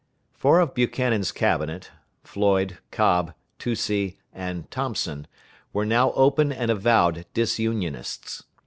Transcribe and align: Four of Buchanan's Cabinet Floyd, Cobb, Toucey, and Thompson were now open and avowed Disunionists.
Four 0.33 0.61
of 0.61 0.73
Buchanan's 0.73 1.31
Cabinet 1.31 1.91
Floyd, 2.23 2.79
Cobb, 2.89 3.35
Toucey, 3.59 4.17
and 4.33 4.71
Thompson 4.71 5.27
were 5.73 5.85
now 5.85 6.11
open 6.13 6.51
and 6.51 6.71
avowed 6.71 7.27
Disunionists. 7.35 8.41